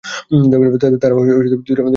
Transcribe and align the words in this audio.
তারা 0.03 0.65
দুটি 0.65 0.91
প্রধান 0.91 1.13
ভাগে 1.17 1.33
বিভক্ত 1.35 1.65
ছিল। 1.67 1.79